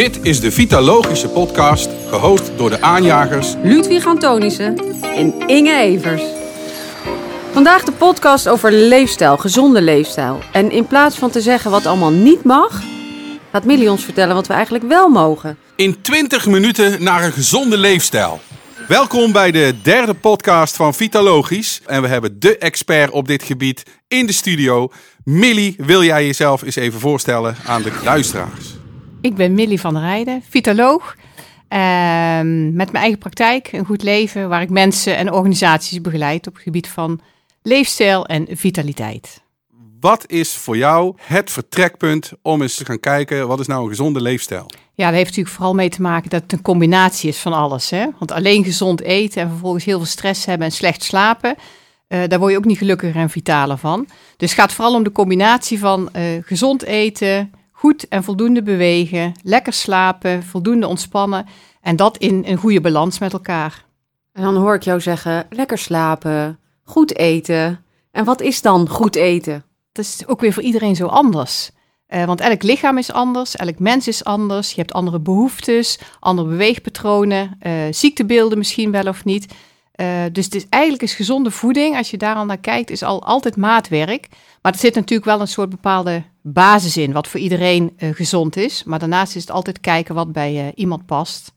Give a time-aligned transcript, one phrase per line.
[0.00, 6.22] Dit is de Vitalogische podcast, gehost door de aanjagers Ludwig Antonissen en Inge Evers.
[7.52, 10.38] Vandaag de podcast over leefstijl, gezonde leefstijl.
[10.52, 12.82] En in plaats van te zeggen wat allemaal niet mag,
[13.52, 15.58] gaat Millie ons vertellen wat we eigenlijk wel mogen.
[15.76, 18.40] in 20 minuten naar een gezonde leefstijl.
[18.88, 21.80] Welkom bij de derde podcast van Vitalogisch.
[21.86, 24.88] En we hebben de expert op dit gebied in de studio.
[25.24, 28.79] Millie, wil jij jezelf eens even voorstellen aan de luisteraars?
[29.20, 31.16] Ik ben Millie van der Rijden, vitaloog.
[31.68, 36.54] ehm, met mijn eigen praktijk, een goed leven, waar ik mensen en organisaties begeleid op
[36.54, 37.20] het gebied van
[37.62, 39.42] leefstijl en vitaliteit.
[40.00, 43.88] Wat is voor jou het vertrekpunt om eens te gaan kijken wat is nou een
[43.88, 44.66] gezonde leefstijl?
[44.94, 47.90] Ja, dat heeft natuurlijk vooral mee te maken dat het een combinatie is van alles.
[47.90, 48.06] Hè?
[48.18, 51.54] Want alleen gezond eten en vervolgens heel veel stress hebben en slecht slapen,
[52.06, 54.06] eh, daar word je ook niet gelukkiger en vitaler van.
[54.36, 59.32] Dus het gaat vooral om de combinatie van eh, gezond eten, goed en voldoende bewegen,
[59.42, 61.46] lekker slapen, voldoende ontspannen
[61.80, 63.84] en dat in een goede balans met elkaar.
[64.32, 67.84] En dan hoor ik jou zeggen, lekker slapen, goed eten.
[68.10, 69.64] En wat is dan goed eten?
[69.92, 71.70] Dat is ook weer voor iedereen zo anders.
[72.06, 74.70] Eh, want elk lichaam is anders, elk mens is anders.
[74.70, 79.54] Je hebt andere behoeftes, andere beweegpatronen, eh, ziektebeelden misschien wel of niet.
[80.00, 83.02] Eh, dus het is eigenlijk is gezonde voeding, als je daar al naar kijkt, is
[83.02, 84.28] al altijd maatwerk.
[84.62, 88.56] Maar er zit natuurlijk wel een soort bepaalde basis in, wat voor iedereen eh, gezond
[88.56, 88.84] is.
[88.84, 91.52] Maar daarnaast is het altijd kijken wat bij eh, iemand past.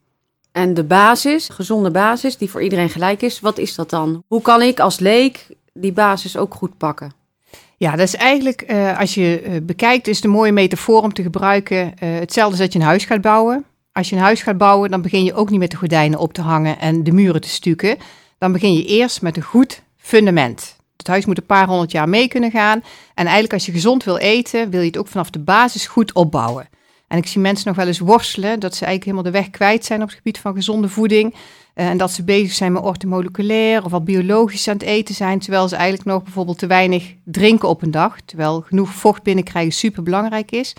[0.52, 4.23] En de basis, gezonde basis, die voor iedereen gelijk is, wat is dat dan?
[4.27, 7.11] Hoe kan ik als leek die basis ook goed pakken?
[7.77, 8.66] Ja, dat is eigenlijk,
[8.97, 11.94] als je bekijkt, is een mooie metafoor om te gebruiken.
[11.99, 13.66] hetzelfde als dat je een huis gaat bouwen.
[13.91, 16.33] Als je een huis gaat bouwen, dan begin je ook niet met de gordijnen op
[16.33, 17.97] te hangen en de muren te stukken.
[18.44, 20.75] Dan begin je eerst met een goed fundament.
[20.97, 22.83] Het huis moet een paar honderd jaar mee kunnen gaan.
[23.13, 26.13] En eigenlijk als je gezond wil eten, wil je het ook vanaf de basis goed
[26.13, 26.69] opbouwen.
[27.08, 29.86] En ik zie mensen nog wel eens worstelen dat ze eigenlijk helemaal de weg kwijt
[29.86, 31.36] zijn op het gebied van gezonde voeding.
[31.73, 35.39] Eh, en dat ze bezig zijn met orthomoleculair of wat biologisch aan het eten zijn.
[35.39, 38.17] Terwijl ze eigenlijk nog bijvoorbeeld te weinig drinken op een dag.
[38.25, 40.73] Terwijl genoeg vocht binnenkrijgen super belangrijk is.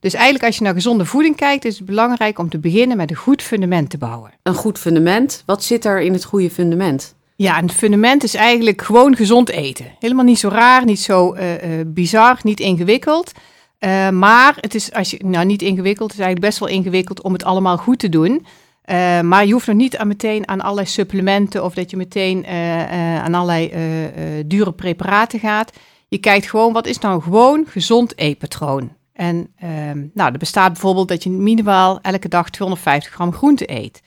[0.00, 3.10] Dus eigenlijk als je naar gezonde voeding kijkt, is het belangrijk om te beginnen met
[3.10, 4.30] een goed fundament te bouwen.
[4.42, 5.42] Een goed fundament.
[5.46, 7.16] Wat zit er in het goede fundament?
[7.40, 9.86] Ja, en het fundament is eigenlijk gewoon gezond eten.
[9.98, 13.32] Helemaal niet zo raar, niet zo eh, eh, bizar, niet ingewikkeld.
[13.78, 17.22] Eh, maar het is, als je, nou niet ingewikkeld, het is eigenlijk best wel ingewikkeld
[17.22, 18.46] om het allemaal goed te doen.
[19.22, 22.46] Maar je hoeft nog niet aan meteen aan allerlei supplementen of dat je meteen
[23.22, 23.72] aan allerlei
[24.46, 25.72] dure preparaten gaat.
[26.08, 28.90] Je kijkt gewoon, wat is nou een gewoon gezond eetpatroon?
[29.18, 34.02] En ehm, nou, er bestaat bijvoorbeeld dat je minimaal elke dag 250 gram groente eet.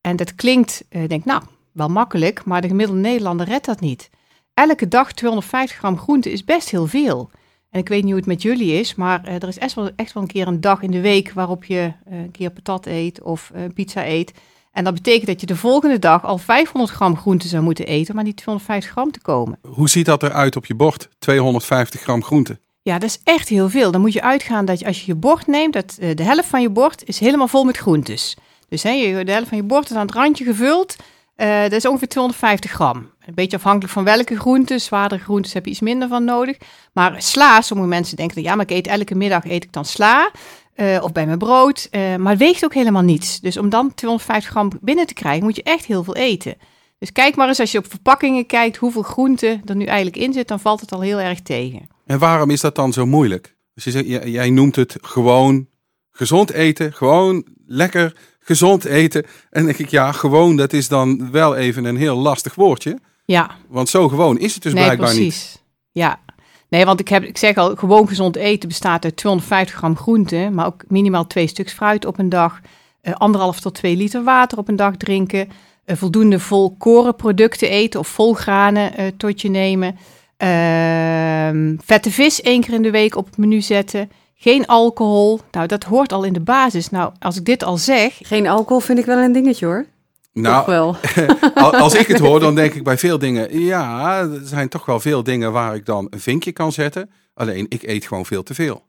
[0.00, 1.42] En dat klinkt, ik denk nou,
[1.72, 4.10] wel makkelijk, maar de gemiddelde Nederlander redt dat niet.
[4.54, 7.30] Elke dag 250 gram groente is best heel veel.
[7.70, 9.90] En ik weet niet hoe het met jullie is, maar eh, er is echt wel,
[9.96, 13.52] een keer een dag in de week waarop je eh, een keer patat eet of
[13.74, 14.32] pizza eet.
[14.72, 18.14] En dat betekent dat je de volgende dag al 500 gram groente zou moeten eten,
[18.14, 19.58] maar niet 250 gram te komen.
[19.68, 21.08] Hoe ziet dat eruit op je bord?
[21.18, 22.60] 250 gram groente.
[22.84, 23.90] Ja, dat is echt heel veel.
[23.90, 26.62] Dan moet je uitgaan dat als je je bord neemt, dat eh, de helft van
[26.62, 28.36] je bord is helemaal vol met groentes.
[28.68, 30.96] Dus hè, de helft van je bord is aan het randje gevuld.
[31.36, 33.10] Eh, dat is ongeveer 250 gram.
[33.26, 34.80] Een beetje afhankelijk van welke groenten.
[34.80, 36.56] Zwaardere groentes heb je iets minder van nodig.
[36.92, 40.30] Maar sla, sommige mensen denken, ja, maar ik eet elke middag eet ik dan sla.
[40.74, 41.88] eh, of bij mijn brood.
[41.92, 43.40] maar het weegt ook helemaal niets.
[43.40, 46.54] Dus om dan 250 gram binnen te krijgen, moet je echt heel veel eten.
[47.04, 50.32] Dus kijk maar eens als je op verpakkingen kijkt hoeveel groente er nu eigenlijk in
[50.32, 51.88] zit, dan valt het al heel erg tegen.
[52.06, 53.56] En waarom is dat dan zo moeilijk?
[53.74, 55.66] Dus je zegt, jij- noemt het gewoon
[56.10, 59.24] gezond eten, gewoon lekker gezond eten.
[59.50, 62.98] En denk ik, ja, gewoon, dat is dan wel even een heel lastig woordje.
[63.24, 65.18] Ja, Want zo gewoon is het dus nee, blijkbaar niet.
[65.18, 65.62] precies.
[65.92, 66.20] Ja.
[66.68, 70.48] Nee, want ik, heb, ik zeg al, gewoon gezond eten bestaat uit 250 gram groente,
[70.52, 72.60] maar ook minimaal twee stuks fruit op een dag,
[73.00, 75.48] eh, anderhalf tot twee liter water op een dag drinken,
[75.84, 79.96] eh, voldoende volkorenproducten eten of volgranen eh, tot je nemen,
[80.36, 85.40] Ehm, vette vis één keer in de week op het menu zetten, geen alcohol.
[85.50, 86.90] Nou, dat hoort al in de basis.
[86.90, 89.86] Nou, als ik dit al zeg, Geen alcohol vind ik wel een dingetje hoor.
[90.32, 90.96] Nou, wel.
[91.54, 94.86] al- als ik het hoor, dan denk ik bij veel dingen, ja, er zijn toch
[94.86, 97.10] wel veel dingen waar ik dan een vinkje kan zetten.
[97.34, 98.82] Alleen, ik eet gewoon veel te veel.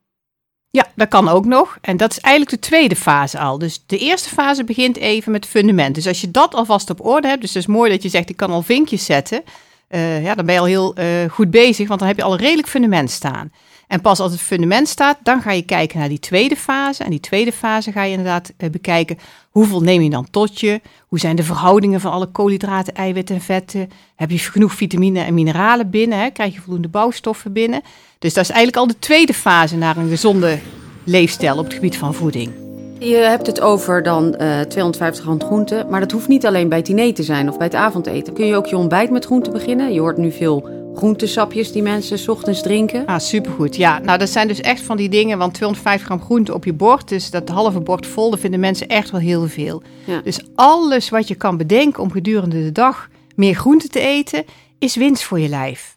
[0.75, 1.77] Ja, dat kan ook nog.
[1.81, 3.57] En dat is eigenlijk de tweede fase al.
[3.57, 5.95] Dus de eerste fase begint even met fundament.
[5.95, 8.29] Dus als je dat alvast op orde hebt, dus het is mooi dat je zegt,
[8.29, 9.43] ik kan al vinkjes zetten.
[9.87, 12.31] eh, ja, dan ben je al heel eh, goed bezig, want dan heb je al
[12.31, 13.51] een redelijk fundament staan.
[13.87, 17.03] En pas als het fundament staat, dan ga je kijken naar die tweede fase.
[17.03, 19.17] En die tweede fase ga je inderdaad eh, bekijken,
[19.49, 20.81] hoeveel neem je dan tot je?
[21.07, 23.89] Hoe zijn de verhoudingen van alle koolhydraten, eiwitten en vetten?
[24.15, 26.31] Heb je genoeg vitamine en mineralen binnen?
[26.31, 27.81] Krijg je voldoende bouwstoffen binnen?
[28.25, 30.59] Dus dat is eigenlijk al de tweede fase naar een gezonde
[31.03, 32.51] leefstijl op het gebied van voeding.
[32.99, 36.77] Je hebt het over dan eh 250 gram groente, maar dat hoeft niet alleen bij
[36.77, 38.33] het diner te zijn of bij het avondeten.
[38.33, 39.93] Kun je ook je ontbijt met groente beginnen?
[39.93, 43.05] Je hoort nu veel groentesapjes die mensen 's ochtends drinken.
[43.05, 43.75] Ah, supergoed.
[43.75, 46.73] Ja, nou dat zijn dus echt van die dingen, want 250 gram groente op je
[46.73, 49.81] bord, dus dat halve bord vol, dat vinden mensen echt wel heel veel.
[50.05, 50.21] Ja.
[50.23, 54.43] Dus alles wat je kan bedenken om gedurende de dag meer groente te eten,
[54.79, 55.94] is winst voor je lijf.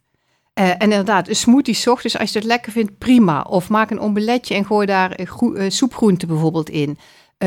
[0.59, 3.43] Eh, en inderdaad, een smoothie 's ochtends, als je het lekker vindt, prima.
[3.43, 6.99] Of maak een omeletje en gooi daar eh, eh, soepgroenten bijvoorbeeld in.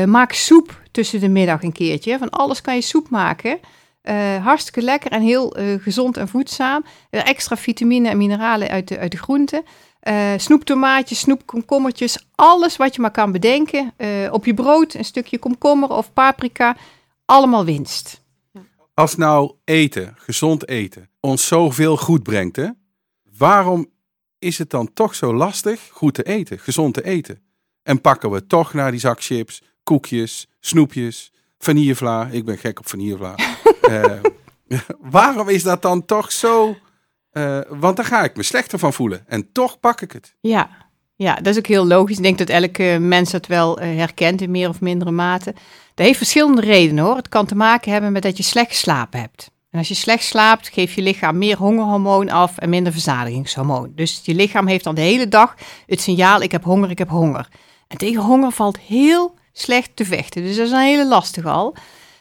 [0.06, 2.18] Maak soep tussen de middag een keertje.
[2.18, 3.58] Van alles kan je soep maken.
[4.42, 6.84] Hartstikke lekker en heel gezond en voedzaam.
[7.10, 9.62] Extra vitamine en mineralen uit de, uit de groenten.
[10.36, 13.94] Snoeptomaatjes, snoepkomkommertjes, alles wat je maar kan bedenken.
[14.30, 16.76] Op je brood een stukje komkommer of paprika.
[17.24, 18.20] Allemaal winst.
[18.94, 22.68] Als nou eten, gezond eten, ons zoveel goed brengt, hè,
[23.36, 23.90] waarom
[24.38, 27.42] is het dan toch zo lastig goed te eten, gezond te eten?
[27.82, 32.28] En pakken we toch naar die zak chips, koekjes, snoepjes, vanillevla.
[32.30, 33.34] Ik ben gek op vanillevla.
[33.82, 34.20] Eh,
[35.00, 36.76] waarom is dat dan toch zo?
[37.32, 39.24] eh, want daar ga ik me slechter van voelen.
[39.26, 40.34] En toch pak ik het.
[40.40, 40.68] Ja.
[41.16, 42.16] ja, dat is ook heel logisch.
[42.16, 45.54] Ik denk dat elke mens dat wel eh, herkent in meer of mindere mate.
[45.94, 47.16] Dat heeft verschillende redenen hoor.
[47.16, 49.50] Het kan te maken hebben met dat je slecht geslapen hebt.
[49.72, 53.92] En als je slecht slaapt, geeft je lichaam meer hongerhormoon af en minder verzadigingshormoon.
[53.94, 55.54] Dus je lichaam heeft dan de hele dag
[55.86, 57.48] het signaal: ik heb honger, ik heb honger.
[57.88, 60.42] En tegen honger valt heel slecht te vechten.
[60.42, 61.74] Dus dat is een hele lastige al.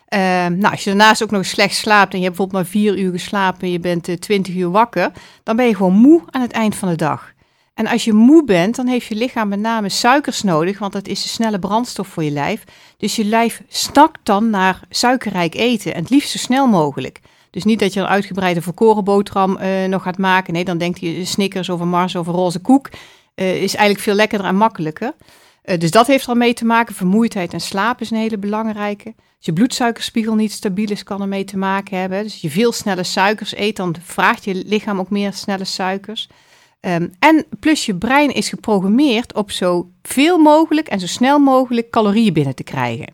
[0.07, 2.97] Ehm, nou, als je daarnaast ook nog slecht slaapt en je hebt bijvoorbeeld maar vier
[2.97, 5.11] uur geslapen en je bent eh, 20 uur wakker,
[5.43, 7.33] dan ben je gewoon moe aan het eind van de dag.
[7.73, 11.07] En als je moe bent, dan heeft je lichaam met name suikers nodig, want dat
[11.07, 12.63] is de snelle brandstof voor je lijf.
[12.97, 17.19] Dus je lijf snakt dan naar suikerrijk eten en het liefst zo snel mogelijk.
[17.51, 20.53] Dus niet dat je een uitgebreide volkoren boterham eh, nog gaat maken.
[20.53, 22.89] Nee, dan denkt je Snickers of een Mars of een roze koek.
[23.35, 25.13] eh, is eigenlijk veel lekkerder en makkelijker.
[25.61, 26.95] Eh, dus dat heeft er al mee te maken.
[26.95, 29.13] Vermoeidheid en slaap is een hele belangrijke.
[29.17, 32.23] Als je bloedsuikerspiegel niet stabiel is, kan ermee te maken hebben.
[32.23, 36.29] Dus als je veel snelle suikers eet, dan vraagt je lichaam ook meer snelle suikers.
[36.79, 41.89] Ehm, en plus je brein is geprogrammeerd op zo veel mogelijk en zo snel mogelijk
[41.89, 43.13] calorieën binnen te krijgen.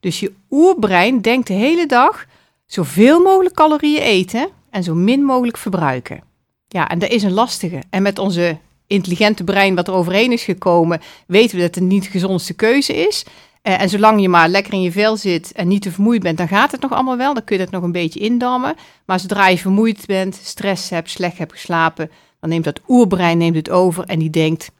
[0.00, 2.26] Dus je oerbrein denkt de hele dag
[2.70, 6.20] zoveel mogelijk calorieën eten en zo min mogelijk verbruiken.
[6.68, 7.82] Ja, en dat is een lastige.
[7.90, 12.04] En met onze intelligente brein wat er overheen is gekomen, weten we dat het niet
[12.04, 13.24] de gezondste keuze is.
[13.62, 16.38] Eh, en zolang je maar lekker in je vel zit en niet te vermoeid bent,
[16.38, 17.34] dan gaat het nog allemaal wel.
[17.34, 18.74] Dan kun je dat nog een beetje indammen.
[19.04, 23.56] Maar zodra je vermoeid bent, stress hebt, slecht hebt geslapen, dan neemt dat oerbrein neemt
[23.56, 24.70] het over en die denkt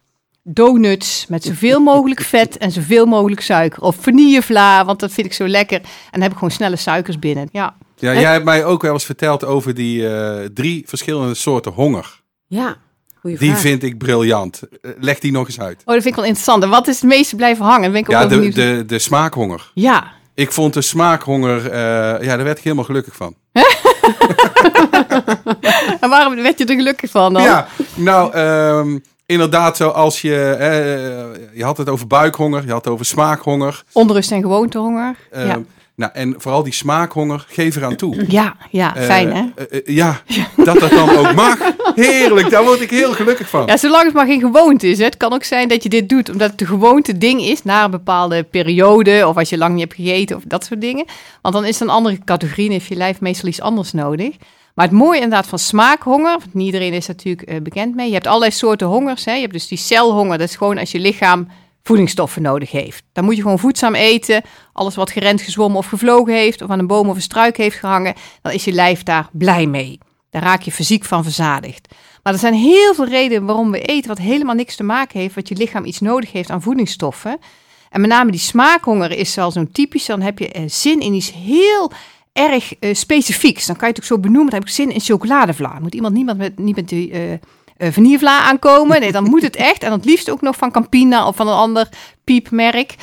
[0.54, 3.82] donuts met zoveel mogelijk vet en zoveel mogelijk suiker.
[3.82, 5.76] Of vanillevla, want dat vind ik zo lekker.
[5.80, 7.48] En dan heb ik gewoon snelle suikers binnen.
[7.52, 11.72] Ja, Ja, jij hebt mij ook wel eens verteld over die eh, drie verschillende soorten
[11.72, 12.20] honger.
[12.46, 12.76] Ja,
[13.20, 13.60] goeie Die vraag.
[13.60, 14.60] vind ik briljant.
[14.82, 15.76] Eh, Leg die nog eens uit.
[15.78, 16.62] oh, dat vind ik wel interessant.
[16.62, 17.92] En wat is het meeste blijven hangen?
[17.92, 18.54] Ben ik Ja, de, benieuwd.
[18.54, 19.70] de, de smaakhonger.
[19.74, 21.78] Ja, Ik vond de smaakhonger, eh,
[22.26, 23.34] ja, daar werd ik helemaal gelukkig van.
[26.00, 27.42] en waarom werd je er gelukkig van dan?
[27.42, 28.98] Ja, nou, ehm,
[29.30, 33.82] inderdaad, zoals je, eh, je had het over buikhonger, je had het over smaakhonger.
[33.92, 35.16] Onrust en gewoontehonger.
[35.30, 35.58] Ehm, ja.
[35.94, 38.24] Nou, en vooral die smaakhonger, geef eraan toe.
[38.28, 39.42] Ja, ja, Eh, fijn hè?
[39.56, 40.20] eh, eh, ja,
[40.56, 41.58] dat dat dan ook mag.
[41.94, 43.66] Heerlijk, daar word ik heel gelukkig van.
[43.66, 44.98] Ja, zolang het maar geen gewoonte is.
[44.98, 45.04] Hè.
[45.04, 47.84] Het kan ook zijn dat je dit doet omdat het de gewoonte ding is na
[47.84, 49.26] een bepaalde periode.
[49.26, 51.04] Of als je lang niet hebt gegeten of dat soort dingen.
[51.42, 54.36] Want dan is het een andere categorie en heeft je lijf meestal iets anders nodig.
[54.80, 58.06] Maar het mooie inderdaad van smaakhonger, want niet iedereen is natuurlijk eh, bekend mee.
[58.06, 59.24] Je hebt allerlei soorten hongers.
[59.24, 59.32] Hè.
[59.32, 61.48] Je hebt dus die celhonger, dat is gewoon als je lichaam
[61.82, 63.04] voedingsstoffen nodig heeft.
[63.12, 64.42] Dan moet je gewoon voedzaam eten.
[64.72, 67.76] Alles wat gerend, gezwommen of gevlogen heeft, of aan een boom of een struik heeft
[67.76, 69.98] gehangen, dan is je lijf daar blij mee.
[70.30, 71.94] Daar raak je fysiek van verzadigd.
[72.22, 75.34] Maar er zijn heel veel redenen waarom we eten wat helemaal niks te maken heeft,
[75.34, 77.38] wat je lichaam iets nodig heeft aan voedingsstoffen.
[77.90, 80.06] En met name die smaakhonger is wel zo'n typisch.
[80.06, 81.92] Dan heb je eh, zin in iets heel
[82.32, 83.66] erg eh, specifieks.
[83.66, 84.50] Dan kan je het ook zo benoemen.
[84.50, 85.78] Dan heb ik zin in chocoladevla.
[85.80, 87.10] Moet iemand niemand met, niet met die
[87.76, 89.00] eh, vanillevla aankomen?
[89.00, 89.82] Nee, dan moet het echt.
[89.82, 91.88] En het liefst ook nog van Campina of van een ander
[92.24, 92.94] piepmerk.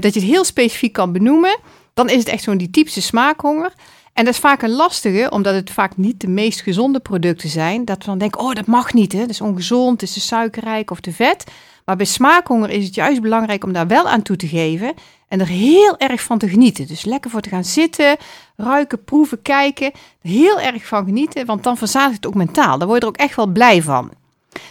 [0.00, 1.58] Dat je het heel specifiek kan benoemen.
[1.94, 3.72] Dan is het echt zo'n die typische smaakhonger.
[4.18, 7.84] En dat is vaak een lastige, omdat het vaak niet de meest gezonde producten zijn.
[7.84, 9.18] Dat we dan denken, oh, dat mag niet, hè?
[9.18, 11.44] dat is ongezond, het is te suikerrijk of te vet.
[11.88, 14.94] Maar bij smaakhonger is het juist belangrijk om daar wel aan toe te geven
[15.28, 16.86] en er heel erg van te genieten.
[16.86, 18.16] Dus lekker voor te gaan zitten,
[18.56, 19.92] ruiken, proeven, kijken.
[20.22, 22.78] Heel erg van genieten, want dan verzadigt het ook mentaal.
[22.78, 24.10] Daar word je er ook echt wel blij van.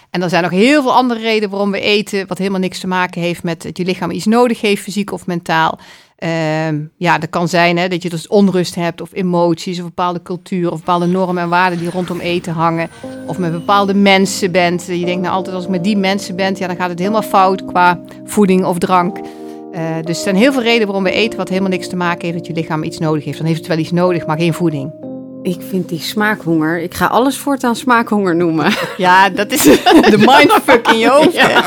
[0.10, 2.88] En er zijn nog heel veel andere redenen waarom we eten, wat helemaal niks te
[2.88, 5.80] maken heeft met dat je lichaam iets nodig heeft, fysiek of mentaal.
[6.18, 10.22] Ehm, ja, dat kan zijn hè, dat je dus onrust hebt of emoties of bepaalde
[10.22, 12.90] cultuur of bepaalde normen en waarden die rondom eten hangen.
[13.28, 14.86] Of met bepaalde mensen bent.
[14.86, 17.22] Je denkt nou altijd als ik met die mensen ben, ja, dan gaat het helemaal
[17.22, 19.18] fout qua voeding of drank.
[19.18, 22.22] Uh, dus er zijn heel veel redenen waarom we eten wat helemaal niks te maken
[22.22, 23.38] heeft dat je lichaam iets nodig heeft.
[23.38, 25.07] Dan heeft het wel iets nodig, maar geen voeding.
[25.42, 26.80] Ik vind die smaakhonger.
[26.80, 28.72] Ik ga alles voortaan smaakhonger noemen.
[28.98, 29.64] Ja, dat is
[30.14, 31.34] de mindfuck in je hoofd.
[31.34, 31.62] Ja.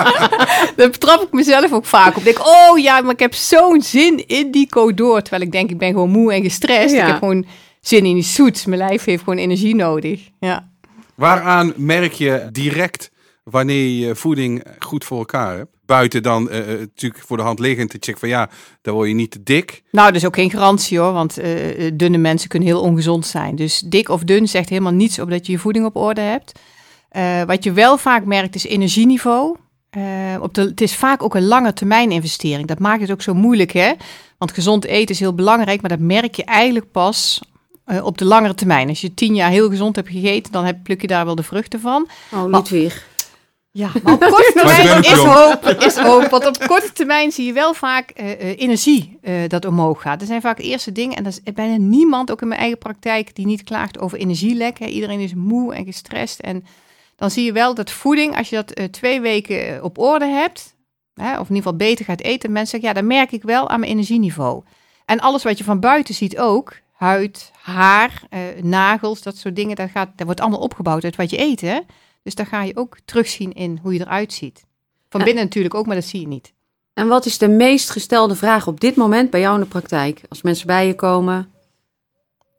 [0.76, 2.16] Daar betrap ik mezelf ook vaak op.
[2.16, 5.22] Ik denk, oh ja, maar ik heb zo'n zin in die code door.
[5.22, 6.94] Terwijl ik denk, ik ben gewoon moe en gestrest.
[6.94, 7.46] Ik heb gewoon
[7.80, 8.64] zin in iets zoets.
[8.64, 10.20] Mijn lijf heeft gewoon energie nodig.
[10.40, 10.68] Ja.
[11.14, 13.10] Waaraan merk je direct
[13.44, 15.76] wanneer je voeding goed voor elkaar hebt?
[15.90, 18.50] Buiten dan uh, natuurlijk voor de hand liggend te checken van ja,
[18.82, 19.82] dan word je niet te dik.
[19.90, 23.56] Nou, dat is ook geen garantie hoor, want uh, dunne mensen kunnen heel ongezond zijn.
[23.56, 26.58] Dus dik of dun zegt helemaal niets op dat je je voeding op orde hebt.
[27.12, 29.56] Uh, wat je wel vaak merkt is energieniveau.
[30.40, 32.66] op de, het is vaak ook een lange termijn investering.
[32.66, 33.92] Dat maakt het ook zo moeilijk hè.
[34.38, 37.40] Want gezond eten is heel belangrijk, maar dat merk je eigenlijk pas
[38.02, 38.88] op de langere termijn.
[38.88, 41.42] Als je tien jaar heel gezond hebt gegeten, dan heb, pluk je daar wel de
[41.42, 42.08] vruchten van.
[42.32, 43.08] Oh, Ludwig.
[43.72, 46.28] Ja, maar op korte termijn is hoop, is hoop.
[46.28, 50.20] Want op korte termijn zie je wel vaak uh, uh, energie uh, dat omhoog gaat.
[50.20, 53.34] Er zijn vaak eerste dingen, en er is bijna niemand, ook in mijn eigen praktijk,
[53.34, 54.78] die niet klaagt over energielek.
[54.78, 54.86] Hè.
[54.86, 56.40] Iedereen is moe en gestrest.
[56.40, 56.64] En
[57.16, 60.74] dan zie je wel dat voeding, als je dat twee weken op orde hebt,
[61.14, 63.68] hè, of in ieder geval beter gaat eten, mensen zeggen, ja, dan merk ik wel
[63.68, 64.62] aan mijn energieniveau.
[65.04, 68.22] En alles wat je van buiten ziet ook, huid, haar,
[68.60, 71.78] nagels, dat soort dingen, dat, gaat, dat wordt allemaal opgebouwd uit wat je eet, hè.
[72.22, 74.64] Dus daar ga je ook terugzien in hoe je eruit ziet.
[75.08, 76.52] Van binnen natuurlijk ook, maar dat zie je niet.
[76.94, 80.22] En wat is de meest gestelde vraag op dit moment bij jou in de praktijk?
[80.28, 81.52] Als mensen bij je komen?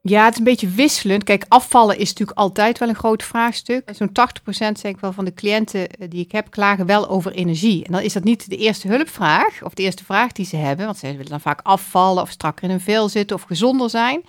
[0.04, 1.24] Ja, het is een beetje wisselend.
[1.24, 3.90] Kijk, afvallen is natuurlijk altijd wel een groot vraagstuk.
[3.96, 4.14] Zo'n 80%
[4.54, 7.86] zeg ik wel van de cliënten eh, die ik heb, klagen wel over energie.
[7.86, 10.86] En dan is dat niet de eerste hulpvraag of de eerste vraag die ze hebben.
[10.86, 14.24] Want ze willen dan vaak afvallen of strakker in hun vel zitten of gezonder zijn.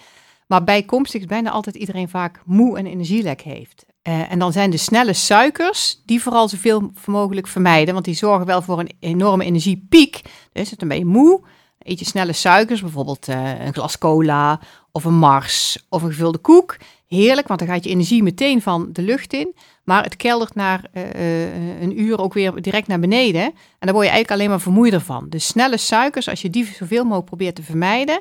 [0.46, 3.84] Maar bijkomstig is bijna altijd iedereen vaak moe en energielek heeft.
[4.08, 8.46] Uh, en dan zijn de snelle suikers, die vooral zoveel mogelijk vermijden, want die zorgen
[8.46, 10.20] wel voor een enorme energiepiek.
[10.52, 11.40] Dus het een beetje moe.
[11.78, 14.60] Eet je snelle suikers, bijvoorbeeld uh, een glas cola
[14.92, 16.76] of een Mars of een gevulde koek.
[17.06, 19.54] Heerlijk, want dan gaat je energie meteen van de lucht in.
[19.84, 23.42] Maar het keldert na uh, een uur ook weer direct naar beneden.
[23.42, 25.26] En dan word je eigenlijk alleen maar vermoeider van.
[25.28, 28.20] Dus snelle suikers, als je die zoveel mogelijk probeert te vermijden,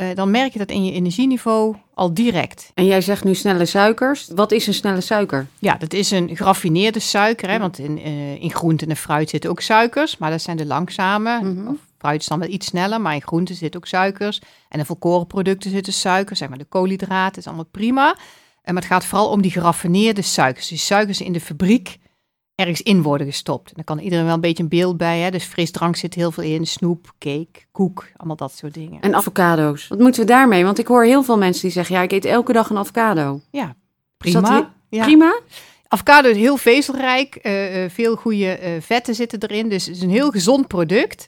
[0.00, 2.70] uh, dan merk je dat in je energieniveau al direct.
[2.74, 4.28] En jij zegt nu snelle suikers.
[4.34, 5.46] Wat is een snelle suiker?
[5.58, 7.48] Ja, dat is een geraffineerde suiker.
[7.48, 7.58] Hè?
[7.58, 11.38] Want in, uh, in groenten en fruit zitten ook suikers, maar dat zijn de langzame.
[11.42, 11.78] Mm -hmm.
[11.98, 14.40] Fruit is dan wel iets sneller, maar in groenten zitten ook suikers.
[14.68, 18.16] En in volkoren producten zitten suikers, zeg maar de koolhydraten, is allemaal prima.
[18.62, 20.68] En maar het gaat vooral om die geraffineerde suikers.
[20.68, 21.98] Die suikers in de fabriek
[22.58, 23.68] ergens in worden gestopt.
[23.68, 25.18] En dan kan iedereen wel een beetje een beeld bij.
[25.18, 25.30] Hè?
[25.30, 29.00] Dus frisdrank zit heel veel in, snoep, cake, koek, allemaal dat soort dingen.
[29.00, 29.88] En avocado's.
[29.88, 30.64] Wat moeten we daarmee?
[30.64, 33.40] Want ik hoor heel veel mensen die zeggen, ja, ik eet elke dag een avocado.
[33.50, 33.74] Ja,
[34.16, 34.74] prima.
[34.88, 35.04] Ja.
[35.04, 35.40] Prima?
[35.88, 39.68] Avocado is heel vezelrijk, uh, uh, veel goede uh, vetten zitten erin.
[39.68, 41.26] Dus het is een heel gezond product.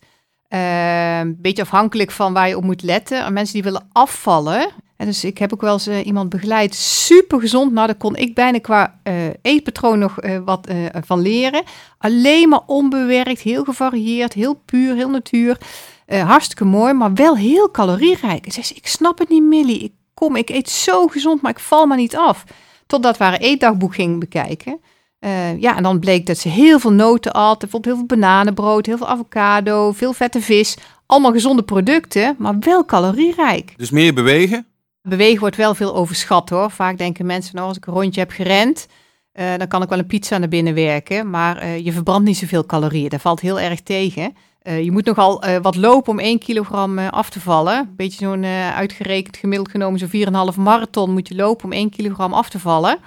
[0.48, 3.24] Een beetje afhankelijk van waar je op moet letten.
[3.24, 4.70] En mensen die willen afvallen,
[5.00, 7.72] en dus ik heb ook wel eens uh, iemand begeleid, super gezond.
[7.72, 10.68] Nou, daar kon ik bijna qua uh, eetpatroon nog uh, wat
[11.06, 11.62] van leren.
[11.98, 15.58] Alleen maar onbewerkt, heel gevarieerd, heel puur, heel natuur.
[16.06, 18.46] hartstikke mooi, maar wel heel calorierijk.
[18.46, 19.78] En zei ze, ik snap het niet, Millie.
[19.78, 22.44] Ik kom, ik eet zo gezond, maar ik val maar niet af.
[22.86, 24.80] Totdat we haar eetdagboek ging bekijken.
[25.58, 27.58] ja, en dan bleek dat ze heel veel noten at.
[27.58, 30.76] Bijvoorbeeld heel veel bananenbrood, heel veel avocado, veel vette vis.
[31.06, 33.74] Allemaal gezonde producten, maar wel calorierijk.
[33.76, 34.69] Dus meer bewegen?
[35.02, 36.70] Bewegen wordt wel veel overschat hoor.
[36.70, 38.86] Vaak denken mensen, nou als ik een rondje heb gerend,
[39.34, 41.30] uh, dan kan ik wel een pizza naar binnen werken.
[41.30, 43.08] Maar uh, je verbrandt niet zoveel calorieën.
[43.08, 44.36] Dat valt heel erg tegen.
[44.62, 47.94] Uh, je moet nogal wat lopen om 1 kilogram af te vallen.
[47.96, 52.48] Beetje zo'n uitgerekend, gemiddeld genomen zo'n 4,5 marathon moet je lopen om 1 kilogram af
[52.48, 52.98] te vallen.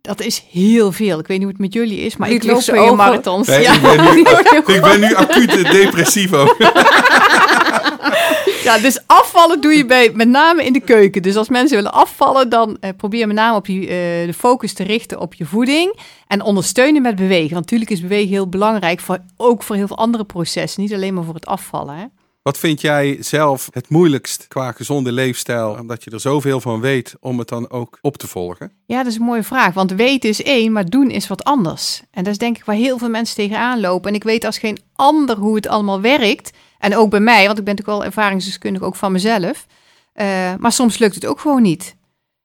[0.00, 1.18] Dat is heel veel.
[1.18, 3.46] Ik weet niet hoe het met jullie is, maar ik, ik loop veel marathons.
[3.46, 3.72] Nee, ja.
[3.74, 4.20] ik, ben nu,
[4.74, 6.56] ik ben nu acuut depressief ook.
[8.64, 11.22] Ja, dus afvallen doe je bij, met name in de keuken.
[11.22, 13.88] Dus als mensen willen afvallen, dan uh, probeer met name op je, uh,
[14.26, 15.98] de focus te richten op je voeding.
[16.26, 17.54] En ondersteunen met bewegen.
[17.54, 20.82] Want natuurlijk is bewegen heel belangrijk, voor, ook voor heel veel andere processen.
[20.82, 21.96] Niet alleen maar voor het afvallen.
[21.96, 22.04] Hè?
[22.46, 25.76] Wat vind jij zelf het moeilijkst qua gezonde leefstijl?
[25.80, 28.72] Omdat je er zoveel van weet om het dan ook op te volgen?
[28.84, 29.74] Ja, dat is een mooie vraag.
[29.74, 32.02] Want weten is één, maar doen is wat anders.
[32.10, 34.08] En dat is denk ik waar heel veel mensen tegenaan lopen.
[34.08, 36.50] En ik weet als geen ander hoe het allemaal werkt.
[36.78, 39.66] En ook bij mij, want ik ben natuurlijk wel ervaringsdeskundig ook van mezelf.
[40.14, 41.96] Uh, maar soms lukt het ook gewoon niet.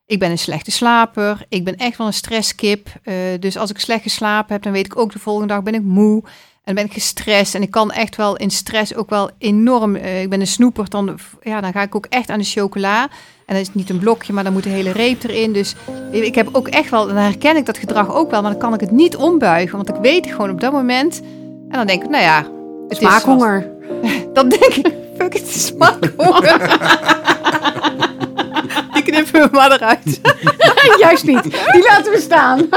[0.05, 1.45] Ik ben een slechte slaper.
[1.49, 2.87] Ik ben echt wel een stresskip.
[3.03, 5.73] Uh, dus als ik slecht geslapen heb, dan weet ik ook de volgende dag ben
[5.73, 6.23] ik moe.
[6.63, 7.55] En ben ik gestrest.
[7.55, 9.95] En ik kan echt wel in stress ook wel enorm.
[9.95, 10.89] Uh, ik ben een snoeper.
[10.89, 13.01] Dan, ja, dan ga ik ook echt aan de chocola.
[13.45, 15.53] En dan is niet een blokje, maar dan moet de hele reep erin.
[15.53, 15.75] Dus
[16.11, 17.07] ik heb ook echt wel.
[17.07, 18.41] Dan herken ik dat gedrag ook wel.
[18.41, 19.77] Maar dan kan ik het niet ombuigen.
[19.77, 21.21] Want ik weet gewoon op dat moment.
[21.69, 22.47] En dan denk ik, nou ja.
[22.87, 23.71] Het Smaakhonger.
[24.01, 25.73] Is dan denk ik, fuck het is.
[28.93, 30.21] Die knippen we maar eruit.
[30.99, 31.43] Juist niet.
[31.43, 32.69] Die laten we staan.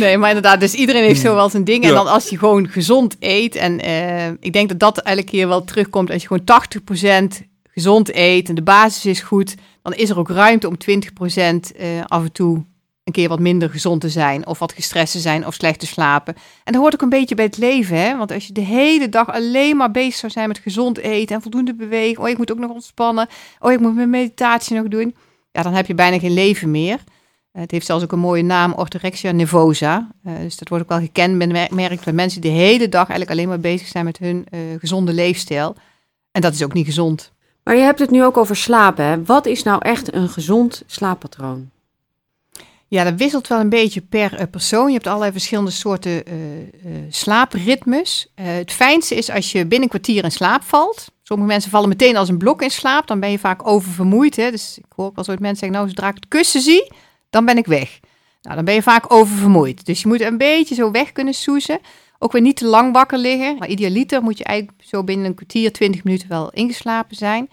[0.00, 1.82] Nee, maar inderdaad, dus iedereen heeft zo wel zijn ding.
[1.82, 1.94] En Ja.
[1.94, 5.64] dan als je gewoon gezond eet, en eh, ik denk dat dat elke keer wel
[5.64, 7.42] terugkomt, als je gewoon 80%
[7.72, 11.86] gezond eet en de basis is goed, dan is er ook ruimte om 20% eh,
[12.06, 12.64] af en toe
[13.04, 15.86] een keer wat minder gezond te zijn, of wat gestrest te zijn, of slecht te
[15.86, 16.34] slapen.
[16.64, 18.16] En dat hoort ook een beetje bij het leven, hè?
[18.16, 21.42] Want als je de hele dag alleen maar bezig zou zijn met gezond eten en
[21.42, 23.28] voldoende bewegen, oh, ik moet ook nog ontspannen,
[23.58, 25.14] oh, ik moet mijn meditatie nog doen,
[25.52, 26.98] ja, dan heb je bijna geen leven meer.
[27.52, 30.10] Eh, Het heeft zelfs ook een mooie naam, orthorexia nervosa.
[30.24, 33.48] Eh, dus dat wordt ook wel gekenmerkt bij mensen die de hele dag eigenlijk alleen
[33.48, 35.76] maar bezig zijn met hun eh, gezonde leefstijl.
[36.32, 37.32] En dat is ook niet gezond.
[37.64, 39.04] Maar je hebt het nu ook over slapen.
[39.04, 39.24] Hè?
[39.24, 41.70] Wat is nou echt een gezond slaappatroon?
[42.88, 44.86] Ja, dat wisselt wel een beetje per persoon.
[44.86, 46.22] Je hebt allerlei verschillende soorten
[47.08, 48.32] slaapritmes.
[48.34, 51.06] Het fijnste is als je binnen een kwartier in slaap valt.
[51.22, 53.06] Sommige mensen vallen meteen als een blok in slaap.
[53.06, 54.36] Dan ben je vaak oververmoeid.
[54.36, 54.50] Hè?
[54.50, 56.92] Dus ik hoor ook wel zo mensen zeggen, nou, zodra ik het kussen zie,
[57.30, 58.00] dan ben ik weg.
[58.42, 59.86] Nou, dan ben je vaak oververmoeid.
[59.86, 61.78] Dus je moet een beetje zo weg kunnen soezen.
[62.18, 63.58] Ook weer niet te lang wakker liggen.
[63.58, 67.48] Maar idealiter moet je eigenlijk zo binnen een kwartier, 20 minuten wel ingeslapen zijn.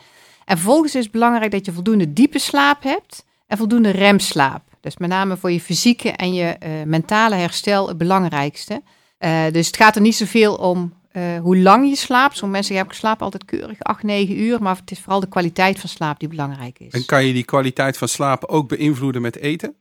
[0.46, 4.62] En vervolgens is het belangrijk dat je voldoende diepe slaap hebt en voldoende remslaap.
[4.82, 8.82] Dus met name voor je fysieke en je eh, mentale herstel het belangrijkste.
[9.18, 12.38] Eh, dus het gaat er niet zoveel om eh, hoe lang je slaapt.
[12.38, 14.62] Sommige mensen zeggen, ik slaap altijd keurig 8, 9 uur.
[14.62, 16.92] Maar het is vooral de kwaliteit van slaap die belangrijk is.
[16.92, 19.76] En kan je die kwaliteit van slapen ook beïnvloeden met eten?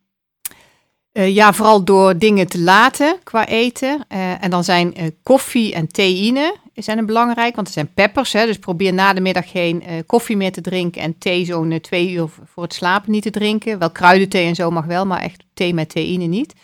[1.13, 4.05] Eh, ja, vooral door dingen te laten qua eten.
[4.09, 8.33] Eh, en dan zijn koffie en theïne zijn een belangrijk, want het zijn peppers.
[8.33, 12.13] Hè, dus probeer na de middag geen koffie meer te drinken en thee zo'n twee
[12.13, 13.79] uur voor het slapen niet te drinken.
[13.79, 16.55] Wel kruidenthee en zo mag wel, maar echt thee met theïne niet.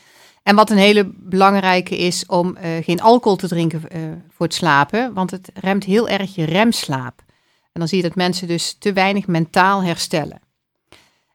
[0.43, 4.55] En wat een hele belangrijke is om eh, geen alcohol te drinken eh, voor het
[4.55, 7.23] slapen, want het remt heel erg je remslaap.
[7.73, 10.41] En dan zie je dat mensen dus te weinig mentaal herstellen.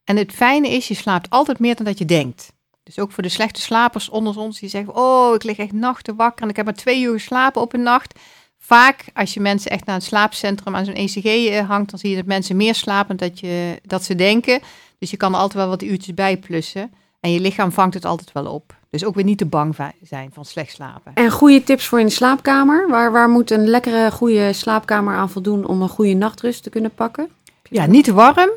[0.03, 2.53] En het fijne is, je slaapt altijd meer dan dat je denkt.
[2.83, 6.15] Dus ook voor de slechte slapers onder ons die zeggen: Oh, ik lig echt nachten
[6.15, 8.19] wakker en ik heb maar twee uur geslapen op een nacht.
[8.57, 12.09] Vaak, als je mensen echt naar een slaapcentrum aan zo'n ECG eh, hangt, dan zie
[12.09, 14.61] je dat mensen meer slapen dan dat, je, dat ze denken.
[14.99, 16.93] Dus je kan er altijd wel wat uurtjes bij plussen.
[17.19, 18.75] En je lichaam vangt het altijd wel op.
[18.89, 21.11] Dus ook weer niet te bang zijn van slecht slapen.
[21.13, 22.87] En goede tips voor in de slaapkamer?
[22.87, 26.93] Waar, waar moet een lekkere, goede slaapkamer aan voldoen om een goede nachtrust te kunnen
[26.93, 27.29] pakken?
[27.69, 28.49] Ja, niet te warm.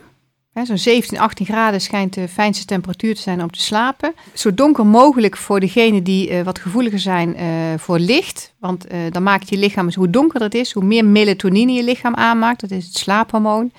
[0.63, 4.15] Zo'n 17, 18 graden schijnt de fijnste temperatuur te zijn om te slapen.
[4.35, 8.55] Zo donker mogelijk voor degenen die eh, wat gevoeliger zijn eh, voor licht.
[8.59, 11.83] Want eh, dan maakt je lichaam, dus hoe donkerder het is, hoe meer melatonine je
[11.83, 12.61] lichaam aanmaakt.
[12.61, 13.73] Dat is het slaaphormoon.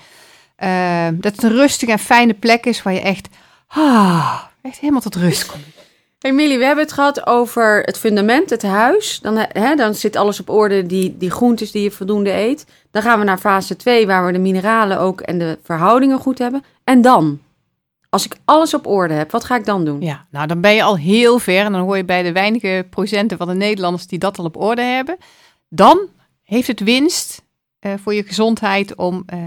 [1.14, 3.28] Dat het een rustige en fijne plek is waar je echt,
[3.66, 5.81] ah, echt helemaal tot rust komt.
[6.22, 9.20] Hey Millie, we hebben het gehad over het fundament, het huis.
[9.20, 12.66] Dan, hè, dan zit alles op orde, die, die groentes die je voldoende eet.
[12.90, 16.38] Dan gaan we naar fase 2, waar we de mineralen ook en de verhoudingen goed
[16.38, 16.64] hebben.
[16.84, 17.40] En dan?
[18.08, 20.00] Als ik alles op orde heb, wat ga ik dan doen?
[20.00, 22.86] Ja, nou dan ben je al heel ver en dan hoor je bij de weinige
[22.90, 25.16] procenten van de Nederlanders die dat al op orde hebben.
[25.68, 26.08] Dan
[26.42, 27.42] heeft het winst
[27.78, 29.38] eh, voor je gezondheid om eh,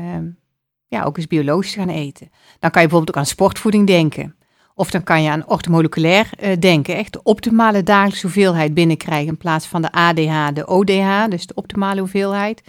[0.88, 2.30] ja, ook eens biologisch te gaan eten.
[2.60, 4.36] Dan kan je bijvoorbeeld ook aan sportvoeding denken.
[4.78, 6.96] Of dan kan je aan ortomoleculair eh, denken.
[6.96, 11.54] Echt de optimale dagelijkse hoeveelheid binnenkrijgen in plaats van de ADH, de ODH, dus de
[11.54, 12.62] optimale hoeveelheid.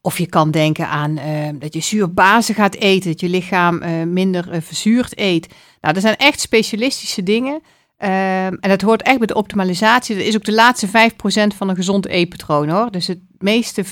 [0.00, 4.02] Of je kan denken aan eh, dat je zuurbazen gaat eten, dat je lichaam eh,
[4.02, 5.48] minder verzuurd eet.
[5.80, 7.62] Nou, dat zijn echt specialistische dingen.
[7.96, 10.16] Ehm, en dat hoort echt bij de optimalisatie.
[10.16, 12.90] Dat is ook de laatste 5% van een gezond eetpatroon hoor.
[12.90, 13.88] Dus het meeste 95%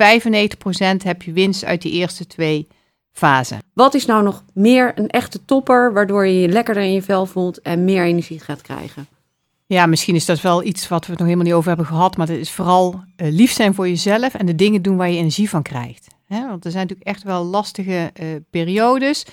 [1.02, 2.68] heb je winst uit die eerste twee
[3.20, 3.58] fasen.
[3.74, 7.26] Wat is nou nog meer een echte topper, waardoor je je lekkerder in je vel
[7.26, 9.06] voelt en meer energie gaat krijgen?
[9.66, 12.16] Ja, misschien is dat wel iets wat we het nog helemaal niet over hebben gehad.
[12.16, 15.18] Maar het is vooral eh, lief zijn voor jezelf en de dingen doen waar je
[15.18, 16.06] energie van krijgt.
[16.28, 19.24] Want er zijn natuurlijk echt wel lastige eh, periodes.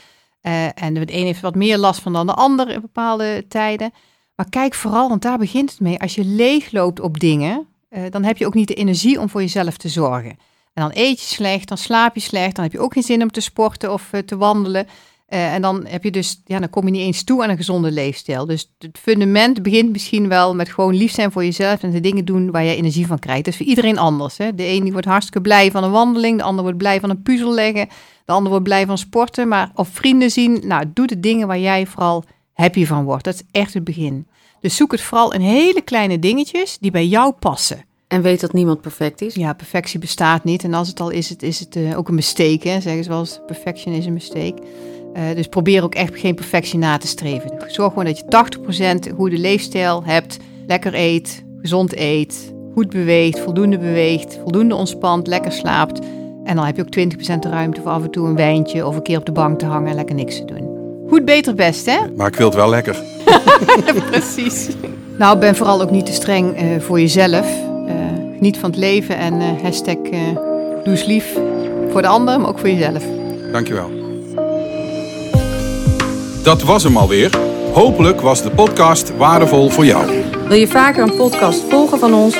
[0.42, 3.92] Eh, en de een heeft wat meer last van dan de ander in bepaalde tijden.
[4.36, 6.00] Maar kijk vooral, want daar begint het mee.
[6.00, 7.68] Als je leegloopt op dingen,
[8.10, 10.38] dan heb je ook niet de energie om voor jezelf te zorgen.
[10.78, 13.22] En dan eet je slecht, dan slaap je slecht, dan heb je ook geen zin
[13.22, 14.88] om te sporten of eh, te wandelen.
[15.28, 17.58] Eh, en dan heb je dus, ja, dan kom je niet eens toe aan een
[17.58, 18.46] gezonde leefstijl.
[18.46, 22.26] Dus het fundament begint misschien wel met gewoon lief zijn voor jezelf en de dingen
[22.26, 23.44] doen waar je energie van krijgt.
[23.46, 24.38] Dat is voor iedereen anders.
[24.38, 24.56] Hè?
[24.56, 27.22] De een die wordt hartstikke blij van een wandeling, de ander wordt blij van een
[27.22, 27.88] puzzel leggen,
[28.26, 30.62] de ander wordt blij van sporten, maar of vrienden zien.
[30.64, 33.24] Nou, doe de dingen waar jij vooral happy van wordt.
[33.24, 34.28] Dat is echt het begin.
[34.60, 37.86] Dus zoek het vooral in hele kleine dingetjes die bij jou passen.
[38.08, 39.36] En weet dat niemand perfect is?
[39.36, 40.64] Ja, perfectie bestaat niet.
[40.64, 42.70] En als het al is, het, is het eh, ook een mistake.
[42.70, 42.82] Hè?
[42.82, 44.56] Zeggen ze wel eens, perfection is een mistake.
[45.14, 47.52] Eh, dus probeer ook echt geen perfectie na te streven.
[47.68, 50.38] Zorg gewoon dat je 80% goede leefstijl hebt.
[50.68, 56.00] Lekker eet, gezond eet, goed beweegt, voldoende beweegt, voldoende ontspant, lekker slaapt.
[56.44, 58.96] En dan heb je ook 20% de ruimte voor af en toe een wijntje of
[58.96, 60.76] een keer op de bank te hangen en lekker niks te doen.
[61.10, 61.98] Goed, beter, best, hè?
[62.16, 63.04] Maar ik wil het wel lekker.
[64.12, 64.70] Precies.
[65.18, 67.76] Nou, ben vooral ook niet te streng eh, voor jezelf.
[67.88, 67.94] Uh,
[68.40, 69.98] niet van het leven en uh, hashtag
[70.84, 71.38] doe eens lief
[71.90, 73.04] voor de ander, maar ook voor jezelf.
[73.52, 73.90] Dankjewel.
[76.44, 77.38] Dat was hem alweer.
[77.74, 80.24] Hopelijk was de podcast waardevol voor jou.
[80.48, 82.38] Wil je vaker een podcast volgen van ons?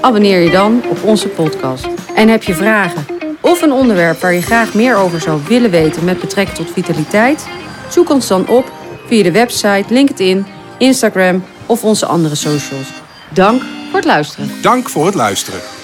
[0.00, 1.88] Abonneer je dan op onze podcast.
[2.14, 3.06] En heb je vragen
[3.40, 7.48] of een onderwerp waar je graag meer over zou willen weten met betrekking tot vitaliteit?
[7.88, 8.72] Zoek ons dan op
[9.06, 10.46] via de website, LinkedIn,
[10.78, 12.92] Instagram of onze andere socials.
[13.32, 14.62] Dank voor het luisteren.
[14.62, 15.79] Dank voor het luisteren.